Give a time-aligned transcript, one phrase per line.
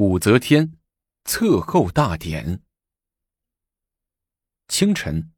[0.00, 0.78] 武则天
[1.26, 2.62] 侧后大典。
[4.66, 5.30] 清晨，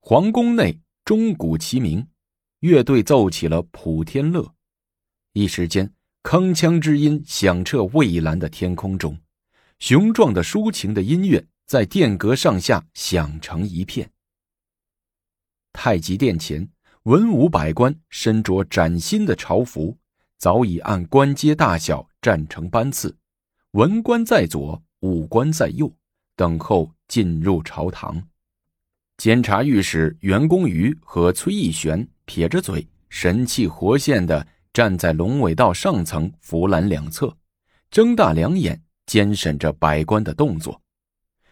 [0.00, 2.06] 皇宫内钟鼓齐鸣，
[2.58, 4.42] 乐队奏起了《普天乐》，
[5.32, 9.18] 一时间，铿锵之音响彻蔚蓝的天空中，
[9.78, 14.12] 雄壮的抒情的音乐在殿阁上下响成一片。
[15.72, 16.70] 太极殿前，
[17.04, 19.96] 文武百官身着崭新的朝服，
[20.36, 23.16] 早已按官阶大小站成班次。
[23.72, 25.94] 文官在左，武官在右，
[26.34, 28.20] 等候进入朝堂。
[29.16, 37.32] 监察御史袁公瑜和崔义玄撇着嘴，神气活现的站在龙尾道上层扶栏两侧，
[37.92, 40.82] 睁大两眼监审着百官的动作。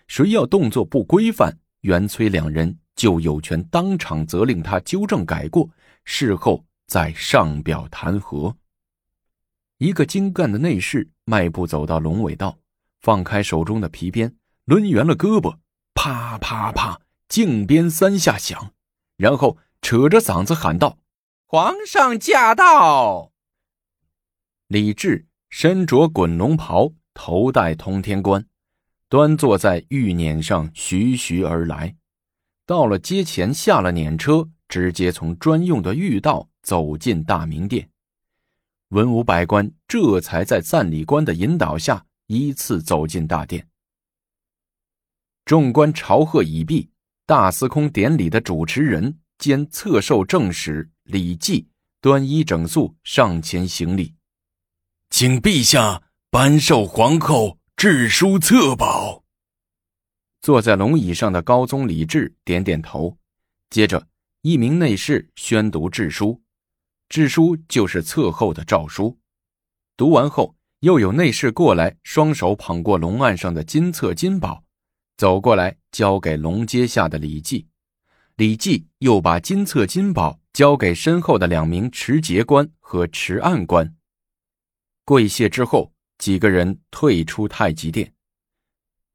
[0.09, 5.71] 谁要动作不规范，袁崔两人就有权当场责令他纠正改过，
[6.05, 8.53] 事后再上表弹劾。
[9.77, 12.59] 一个精干的内侍迈步走到龙尾道，
[13.01, 15.59] 放开手中的皮鞭，抡圆了胳膊，
[15.93, 18.73] 啪啪啪，颈鞭三下响，
[19.19, 20.97] 然后扯着嗓子喊道
[21.45, 23.33] ：“皇上驾到！”
[24.69, 28.47] 李治身着滚龙袍，头戴通天冠，
[29.11, 31.95] 端坐在御辇上，徐徐而来。
[32.65, 37.91] 到了街前，下了辇车，直接从专用的御道走进大明殿。
[38.89, 43.69] 文武百官这才在赞礼官的引导下依次走进大殿。
[45.45, 46.91] 众官朝贺已毕，
[47.27, 51.69] 大司空典礼的主持人兼册寿正使李绩
[52.01, 54.15] 端衣整肃上前行礼，
[55.11, 59.23] 请陛下颁授皇后制书册宝。
[60.41, 63.19] 坐在龙椅上的高宗李治点点头，
[63.69, 64.07] 接着
[64.41, 66.41] 一名内侍宣读制书。
[67.09, 69.19] 制书就是册后的诏书，
[69.97, 74.63] 读完后，又有内侍过来，双手捧过龙案上的金册金宝，
[75.17, 77.67] 走过来交给龙阶下的李绩，
[78.37, 83.97] 李绩又把金册金宝交给身后的两名持节官和持案官。
[85.07, 88.13] 跪谢之后，几个人退出太极殿，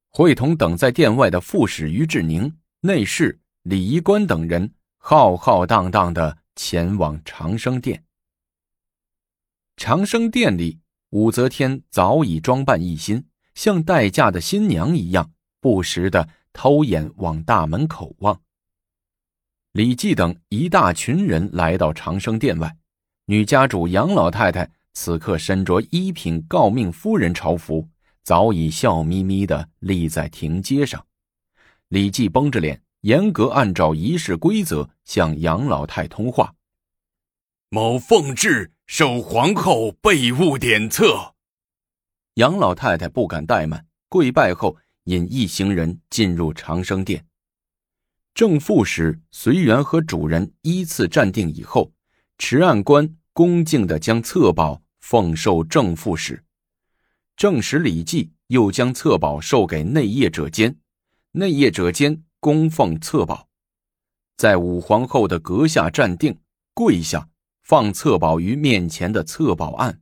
[0.09, 6.39] 会同等在殿外的副使于志宁、内侍礼仪官等人浩浩荡荡的。
[6.55, 8.03] 前往长生殿。
[9.75, 13.25] 长生殿里，武则天早已装扮一新，
[13.55, 18.41] 像待嫁的新娘一样，不时的偷眼往大门口望。
[19.71, 22.77] 李绩等一大群人来到长生殿外，
[23.25, 27.89] 女家主杨老太太此刻身着一品诰命夫人朝服，
[28.21, 31.03] 早已笑眯眯的立在亭阶上。
[31.87, 32.82] 李绩绷着脸。
[33.03, 36.55] 严格按照仪式规则向杨老太通话。
[37.67, 41.33] 某奉旨受皇后备物点册。
[42.35, 47.25] 杨老太太不敢怠慢，跪拜后引一行人进入长生殿。
[48.33, 51.91] 正副使随员和主人依次站定以后，
[52.37, 56.41] 持案官恭敬地将册宝奉授正副使，
[57.35, 60.77] 正使李记又将册宝授给内业者监，
[61.33, 62.23] 内业者监。
[62.43, 63.47] 供奉册宝，
[64.35, 66.37] 在武皇后的阁下站定，
[66.73, 67.29] 跪下，
[67.61, 70.01] 放册宝于面前的册宝案。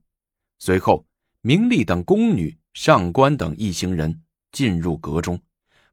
[0.57, 1.05] 随后，
[1.41, 5.39] 明丽等宫女、上官等一行人进入阁中，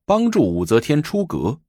[0.07, 1.61] 帮助武则天出阁。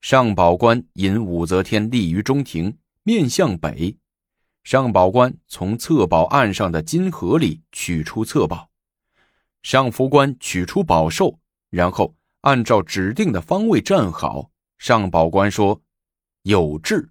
[0.00, 3.96] 上宝官引武则天立于中庭，面向北。
[4.64, 8.70] 上宝官从册宝案上的金盒里取出册宝，
[9.62, 11.38] 上福官取出宝兽，
[11.70, 12.16] 然后。
[12.44, 15.80] 按照指定的方位站好，上宝官说
[16.44, 17.10] ：“有制。”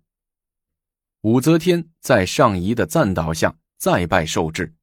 [1.21, 4.75] 武则天在上仪的赞导下再拜受制。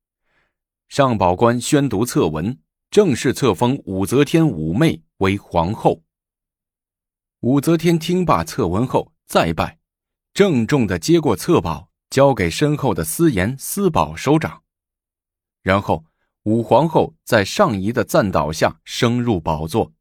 [0.89, 2.59] 上宝官宣读册文，
[2.91, 6.03] 正式册封武则天五妹为皇后。
[7.43, 9.79] 武则天听罢册文后，再拜，
[10.35, 14.65] 郑重的接过册宝，交给身后的司言司宝首长。
[15.63, 16.05] 然后，
[16.43, 19.93] 武皇后在上仪的赞导下升入宝座。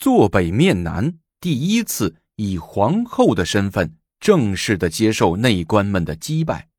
[0.00, 6.70] 坐北面南，第一次以皇后的身份正式的接受内官们的击拜。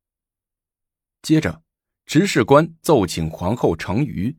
[1.22, 1.62] 接着，
[2.04, 4.36] 执事官奏请皇后成鱼，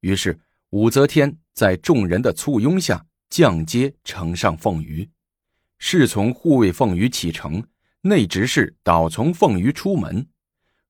[0.00, 0.38] 于是
[0.68, 5.08] 武则天在众人的簇拥下降阶呈上凤鱼，
[5.78, 7.66] 侍从护卫凤鱼启程，
[8.02, 10.26] 内执事导从凤鱼出门，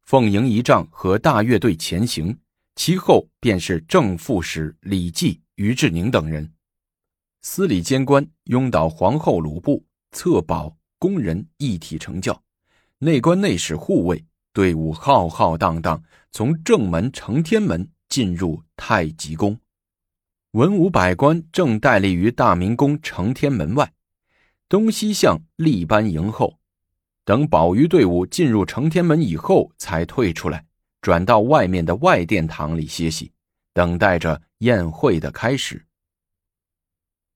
[0.03, 2.37] 凤迎仪仗和大乐队前行，
[2.75, 6.53] 其后便是正副使李绩、于志宁等人。
[7.51, 12.43] 司礼监官拥导皇后鲁布、册宝宫人一体成教，
[12.99, 14.23] 内官内使护卫
[14.53, 19.59] 队伍浩浩荡荡，从正门承天门进入太极宫。
[20.53, 23.95] 文武百官正戴立于大明宫承天门外，
[24.69, 26.59] 东西向立班迎候。
[27.25, 30.67] 等保御队伍进入承天门以后，才退出来，
[31.01, 33.33] 转到外面的外殿堂里歇息，
[33.73, 35.87] 等待着宴会的开始。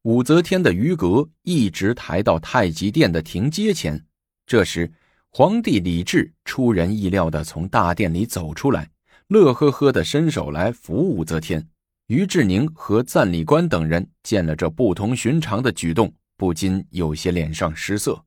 [0.03, 4.05] 武则天的鱼阁一直抬到太极殿的亭阶前。
[4.47, 4.91] 这时，
[5.31, 8.91] 皇帝李治出人意料的从大殿里走出来，
[9.29, 11.65] 乐呵呵的伸手来扶武则天。
[12.09, 18.25] 于志宁和赞礼官等人见了这不同寻常的举动，不禁有些脸上失色。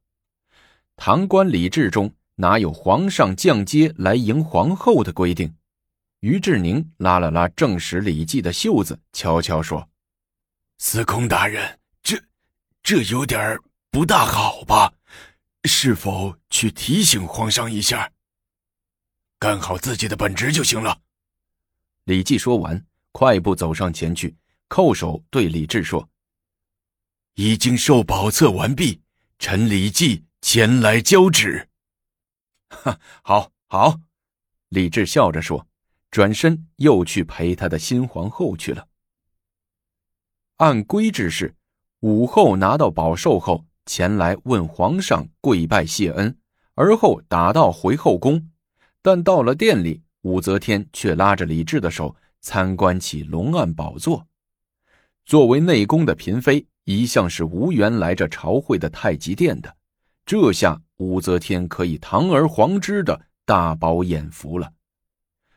[0.95, 5.53] 唐官礼制中哪有皇上降阶来迎皇后的规定？
[6.21, 9.85] 于志宁拉了拉正史礼记的袖子，悄悄说
[10.77, 12.21] ：“司空大人，这
[12.83, 13.57] 这有点
[13.89, 14.93] 不大好吧？
[15.63, 18.11] 是否去提醒皇上一下？
[19.39, 21.01] 干好自己的本职就行了。”
[22.05, 24.35] 李记说完，快步走上前去，
[24.69, 26.07] 叩首对李治说
[27.35, 29.01] ：“已经受宝册完毕，
[29.39, 31.67] 臣李记。”前来交旨。
[32.69, 33.99] 哈，好，好。
[34.69, 35.67] 李治笑着说，
[36.11, 38.87] 转身又去陪他的新皇后去了。
[40.57, 41.53] 按规制是，
[41.99, 46.37] 武后拿到宝寿后，前来问皇上跪拜谢恩，
[46.75, 48.49] 而后打道回后宫。
[49.01, 54.25] 但到了殿里，武则天却拉着李治的手参观起龙案宝座。
[55.25, 59.75] 作为内宫的嫔妃，一向是无缘来这朝会的太极殿的。
[60.25, 64.71] 这下武则天可以堂而皇之的大饱眼福了。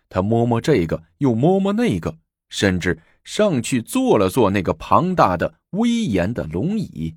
[0.08, 2.16] 他摸摸这个，又摸摸那个，
[2.48, 7.16] 甚至上去坐了坐那个庞大的、威严的龙椅。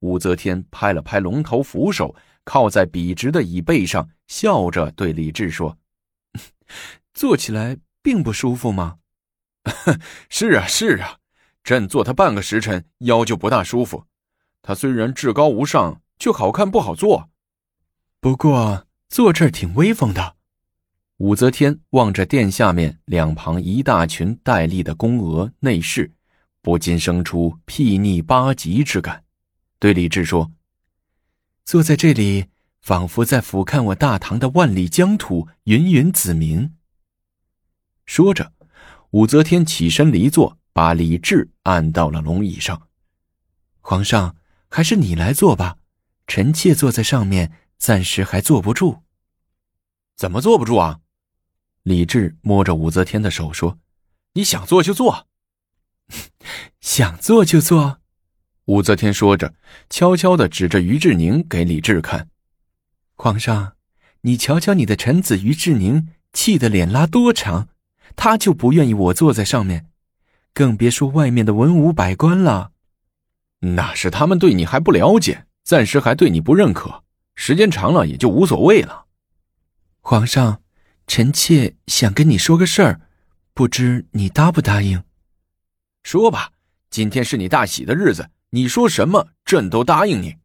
[0.00, 2.14] 武则天拍了拍龙头扶手，
[2.44, 5.78] 靠在笔直的椅背上，笑着对李治说
[7.14, 8.98] ：“坐起来并不舒服吗
[10.28, 11.18] ？”“是啊，是啊，
[11.64, 14.04] 朕坐他半个时辰，腰就不大舒服。
[14.62, 17.28] 他虽然至高无上。”却好看不好坐，
[18.20, 20.35] 不过坐这儿挺威风的。
[21.18, 26.12] 武则天望着殿下面两旁一大群戴笠的宫娥内侍，
[26.60, 29.24] 不禁生出睥睨八极之感，
[29.78, 30.52] 对李治说
[31.64, 32.48] ：“坐在这里，
[32.82, 36.74] 仿佛在俯瞰我大唐的万里疆土、芸芸子民。”
[38.04, 38.52] 说着，
[39.12, 42.88] 武则天起身离座，把李治按到了龙椅上。
[43.80, 44.36] 皇上，
[44.68, 45.78] 还是你来坐吧。
[46.26, 48.98] 臣妾坐在上面，暂时还坐不住。
[50.14, 51.00] 怎么坐不住啊？
[51.86, 53.78] 李治摸着武则天的手说
[54.34, 55.28] ：“你想坐就坐，
[56.82, 58.00] 想坐就坐。”
[58.66, 59.54] 武则天说着，
[59.88, 62.28] 悄悄的指着于志宁给李治看
[63.14, 63.74] ：“皇上，
[64.22, 67.68] 你瞧瞧你的臣子于志宁，气得脸拉多长，
[68.16, 69.86] 他就不愿意我坐在上面，
[70.52, 72.72] 更别说外面的文武百官了。
[73.60, 77.04] 那是他们对你还不了解。”暂时还对你不认可，
[77.36, 79.06] 时间长了也就无所谓了。
[80.00, 80.62] 皇上，
[81.06, 83.00] 臣妾想跟你说个事儿，
[83.54, 85.02] 不知你答不答应？
[86.02, 86.52] 说吧，
[86.90, 90.36] 今天是你大喜的日子，你说什么朕都答应你。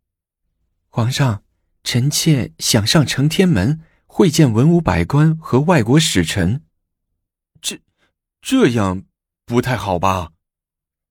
[0.87, 1.43] 皇上，
[1.83, 6.63] 臣妾想上承天门会见文武百官和外国使臣。
[7.59, 7.79] 这，
[8.41, 9.03] 这样
[9.45, 10.31] 不太好吧？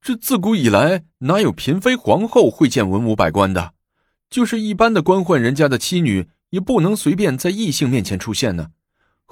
[0.01, 3.75] 这自古以来哪有嫔妃皇后会见文武百官的？
[4.31, 8.71] 就是一般的官宦人家的妻女，也不能随便在异性面前出现呢。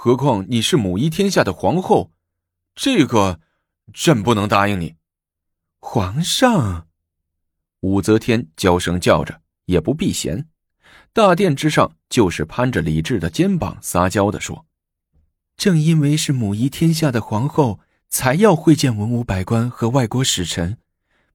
[0.01, 2.13] 何况你是母仪天下的皇后，
[2.77, 3.41] 这个
[3.93, 4.95] 朕不能答应你。
[5.81, 6.87] 皇上，
[7.81, 10.47] 武则天娇声叫着，也不避嫌。
[11.13, 14.67] 大殿之上，就是攀着李治的肩膀撒娇的说
[15.59, 20.79] ：“正因为是母仪天下的皇后，才要会见文武百官和外国使臣，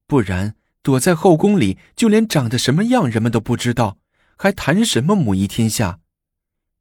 [0.06, 3.98] 不然。”躲在后宫里，就连长得什么样人们都不知道，
[4.36, 6.00] 还谈什么母仪天下？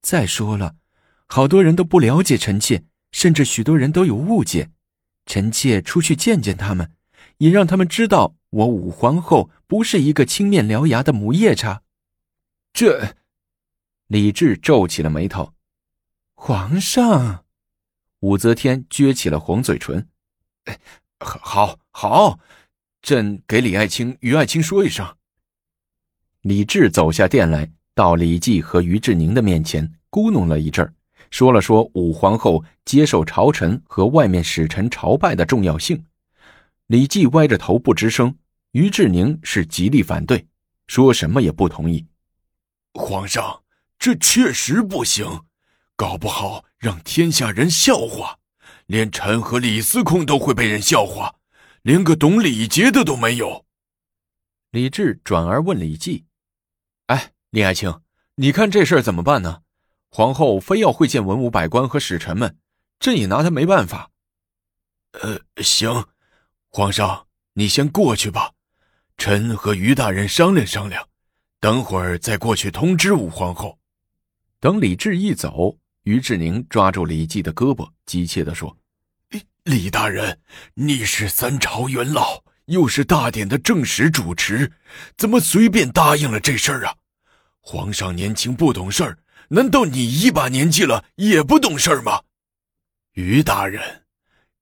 [0.01, 0.75] 再说了，
[1.35, 4.69] 好多人都不了解臣妾，甚至许多人都有误解。
[5.25, 6.91] 臣妾出去见见他们，
[7.39, 11.81] 也让他们知道我武皇后不是一个青面獠牙的母夜叉。
[12.71, 13.15] 这，
[14.05, 15.55] 李治皱起了眉头。
[16.35, 17.45] 皇上，
[18.19, 20.07] 武则天撅起了红嘴唇。
[20.65, 20.79] 哎
[21.17, 22.39] 好，好。
[23.01, 25.17] 朕给李爱卿、于爱卿说一声。
[26.41, 30.93] 李治走下殿来，到李绩和于志宁的面前，咕哝了一阵
[31.33, 36.05] 说了说武皇后接受朝臣和外面使臣朝拜的重要性。
[36.85, 38.37] 李绩歪着头不吱声，
[38.73, 40.45] 于志宁是极力反对，
[40.85, 42.05] 说什么也不同意。
[42.93, 43.63] 皇上，
[43.97, 45.25] 这确实不行，
[45.95, 48.37] 搞不好让天下人笑话，
[48.85, 51.33] 连臣和李司空都会被人笑话。
[51.81, 53.65] 连个懂礼节的都没有。
[54.69, 56.25] 李治转而问李绩
[57.07, 57.91] ：“哎，李爱卿，
[58.35, 59.62] 你看这事儿怎么办呢？
[60.15, 62.55] 皇后非要会见文武百官和使臣们，
[62.99, 64.11] 朕也拿她没办法。”
[65.19, 66.05] 呃，行，
[66.69, 68.51] 皇上，你先过去吧，
[69.17, 71.09] 臣和于大人商量商量，
[71.59, 73.79] 等会儿再过去通知武皇后。
[74.59, 78.77] 等李治一走，于志宁抓住李绩的胳膊，急切地说
[79.65, 80.39] ：“李大人，
[80.75, 84.73] 你是三朝元老，又是大典的正史主持，
[85.17, 86.97] 怎么随便答应了这事儿啊？
[87.61, 89.17] 皇上年轻不懂事儿，
[89.53, 92.23] 难道你一把年纪了也不懂事吗？
[93.11, 94.03] 于大人。”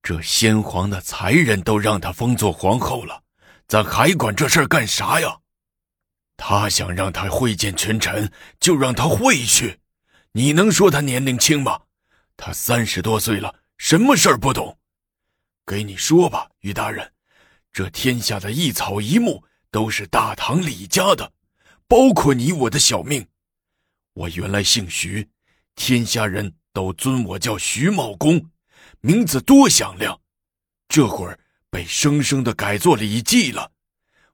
[0.03, 3.23] 这先皇的才人都让他封做皇后了，
[3.67, 5.39] 咱还管这事儿干啥呀？
[6.35, 8.29] 他想让他会见群臣，
[8.59, 9.79] 就让他会去。
[10.33, 11.79] 你能说他年龄轻吗？
[12.35, 14.77] 他三十多岁了，什么事儿不懂？
[15.65, 17.13] 给你说吧，于大人，
[17.71, 21.31] 这天下的一草一木都是大唐李家的，
[21.87, 23.25] 包括你我的小命。
[24.13, 25.29] 我原来姓徐，
[25.75, 28.49] 天下人都尊我叫徐茂公。
[28.99, 30.19] 名字多响亮，
[30.87, 31.39] 这会儿
[31.69, 33.71] 被生生的改做李记了，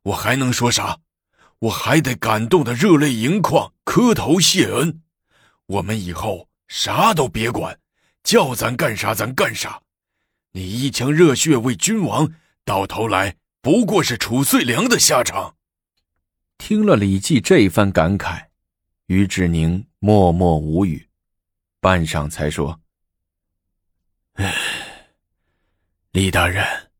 [0.03, 0.99] 我还能说啥？
[1.59, 5.01] 我还得感动的热泪盈眶，磕头谢恩。
[5.67, 7.79] 我们以后啥都别管，
[8.23, 9.81] 叫咱干啥咱干啥。
[10.51, 12.33] 你一腔热血为君王，
[12.65, 15.55] 到头来不过是褚遂良的下场。
[16.57, 18.46] 听了李记这一番感慨，
[19.07, 21.07] 于志宁默默无语，
[21.79, 22.81] 半晌才说。
[24.33, 24.53] 唉，
[26.11, 26.91] 李大人，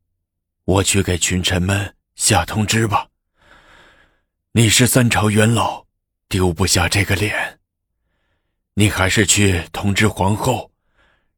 [0.63, 3.09] 我去给群臣们下通知吧。
[4.53, 5.85] 你是三朝元老，
[6.29, 7.59] 丢不下这个脸。
[8.75, 10.71] 你还是去通知皇后，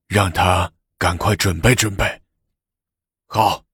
[0.08, 2.22] 让她赶快准备准备。
[3.26, 3.66] 好，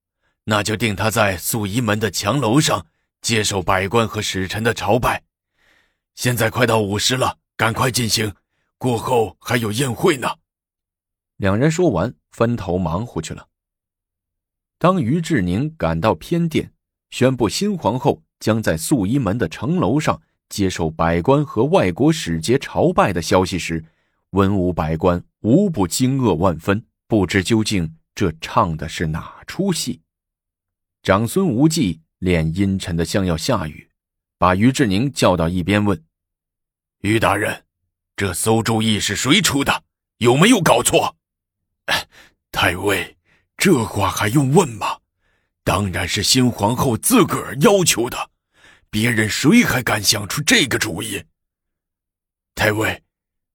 [0.46, 2.88] 那就定他在素衣门的墙楼上
[3.20, 5.22] 接受百官和使臣的朝拜。
[6.16, 8.34] 现在快到午时了，赶快进行，
[8.78, 10.28] 过后还有宴会呢。
[11.36, 13.48] 两人说完，分头忙活去了。
[14.78, 16.72] 当于志宁赶到偏殿，
[17.10, 23.84] 宣布新皇后将在素衣门的城楼上接受百官和外国使节朝拜的消息时，
[24.32, 30.02] 文武百官无不惊愕万分，不知究竟这唱的是哪出戏。
[31.04, 33.85] 长孙无忌脸阴沉的像要下雨，
[34.38, 36.04] 把于志宁叫到一边问
[37.02, 37.66] ：“于大人，
[38.16, 39.84] 这馊主意是谁出的？
[40.18, 41.16] 有没有搞错？”
[42.52, 43.18] 太尉，
[43.58, 45.00] 这话还用问吗？
[45.64, 48.30] 当然是新皇后自个儿要求的，
[48.90, 51.24] 别人谁还敢想出这个主意？
[52.54, 53.04] 太尉，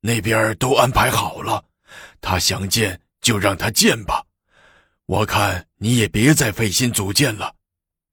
[0.01, 1.65] 那边都安排好了，
[2.21, 4.25] 他想见就让他见吧。
[5.07, 7.55] 我看你也别再费心组建了，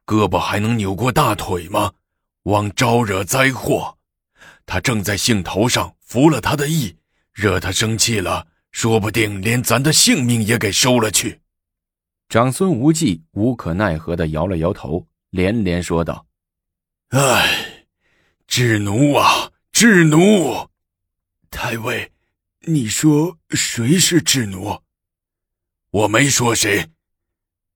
[0.06, 1.94] 胳膊还能扭过大腿吗？
[2.48, 3.98] 枉招惹灾祸。
[4.66, 6.96] 他正在兴头上，服了他的意，
[7.34, 8.48] 惹他生气了。
[8.72, 11.42] 说不定连咱的性命也给收了去。
[12.30, 16.26] 长孙无忌无可奈何的摇了摇头，连连说道
[17.10, 17.88] ：“唉，
[18.46, 20.70] 智奴啊，智奴！
[21.50, 22.12] 太尉，
[22.62, 24.80] 你说谁是智奴？
[25.90, 26.86] 我没说谁。”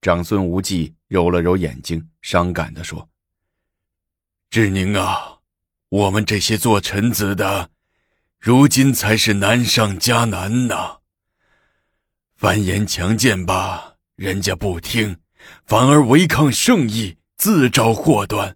[0.02, 3.10] 长孙无忌揉了揉眼睛，伤感的说
[4.52, 5.40] ：“志宁啊，
[5.88, 7.72] 我们这些做臣子的。”
[8.38, 10.98] 如今才是难上加难呐！
[12.40, 15.16] 完颜强谏吧，人家不听，
[15.68, 18.56] 反而违抗圣意，自招祸端；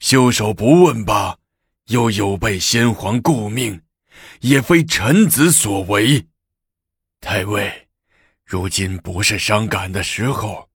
[0.00, 1.38] 袖手不问吧，
[1.86, 3.80] 又有悖先皇顾命，
[4.40, 6.26] 也非臣子所为。
[7.20, 7.88] 太尉，
[8.44, 10.68] 如今不是伤感的时候，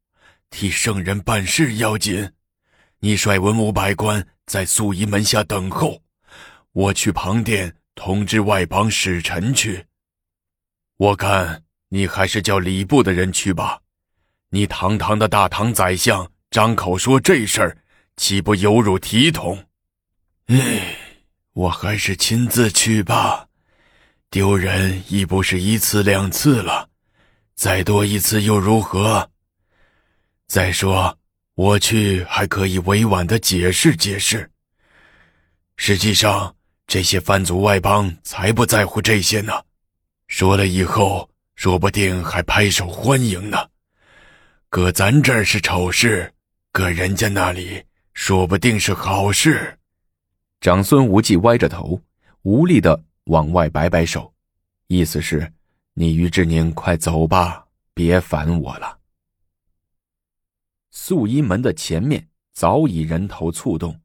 [0.50, 2.32] 替圣人办事要紧。
[3.00, 6.02] 你率文武百官在素衣门下等候，
[6.72, 7.76] 我去旁殿。
[7.96, 9.86] 通知外邦使臣去。
[10.96, 13.82] 我看你还是叫礼部的人去吧。
[14.52, 17.78] 你堂堂的大唐宰相，张口说这事儿，
[18.16, 19.66] 岂不有辱体统？
[20.46, 20.96] 唉，
[21.52, 23.50] 我还是亲自去吧。
[24.30, 26.88] 丢人已不是一次两次了，
[27.54, 29.30] 再多一次又如何？
[30.48, 31.19] 再说，
[31.60, 34.50] 我去还可以委婉的解释解释。
[35.76, 36.56] 实际上。
[36.92, 39.54] 这些藩族外邦才不在乎这些呢，
[40.28, 43.60] 说了以后，说不定还拍手欢迎呢。
[44.70, 46.34] 搁咱这儿是丑事，
[46.72, 47.84] 搁人家那里
[48.16, 49.78] 说不定是好事。
[50.62, 52.02] 长孙无忌歪着头，
[52.42, 54.34] 无力的往外摆摆手，
[54.88, 55.54] 意思是：
[55.94, 57.64] 你于志宁快走吧，
[57.94, 58.98] 别烦我了。
[61.02, 63.98] 素衣门的前面早已人头簇动，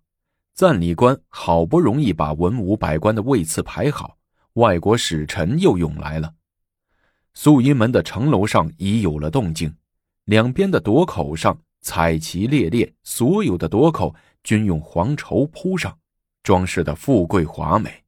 [0.55, 4.17] 赞礼官好不容易把文武百官的位次排好，
[4.55, 6.33] 外国使臣又涌来了。
[7.35, 9.75] 素衣门的城楼上已有了动静，
[10.27, 15.99] 两边的垛口上彩旗猎猎，所有的垛口均用黄绸铺上，
[16.45, 18.05] 装饰的富贵华美。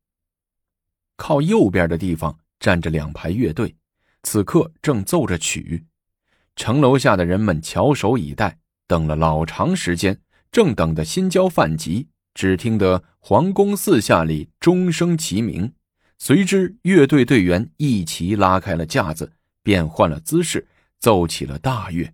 [1.17, 3.75] 靠右边的地方站着两排乐队，
[4.23, 5.85] 此刻正奏着曲。
[6.55, 12.09] 城楼下的人们翘首以待，等了老长时间，正等得心焦饭急。
[12.35, 15.73] 只听得皇宫四下里钟声齐鸣，
[16.19, 22.13] 随之乐队队员一齐拉开了架子，变换了姿势，奏起了大乐。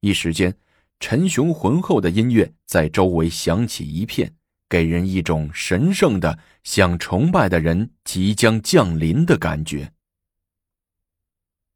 [0.00, 0.54] 一时间，
[1.00, 4.34] 沉雄浑厚的音乐在周围响起一片。
[4.68, 9.92] 给人一种神圣的、想崇拜的人即将降临的感觉。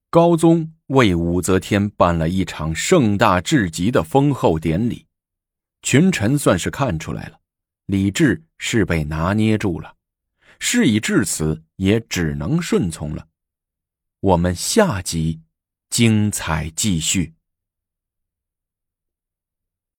[0.08, 5.07] 高宗为武则天办了一场盛大至极的封后典礼，
[5.83, 7.38] 群臣算是看出来了，
[7.87, 9.95] 李治是被拿捏住了，
[10.59, 13.26] 事已至此，也只能顺从了。
[14.21, 15.40] 我们下集
[15.90, 17.36] 精彩继续。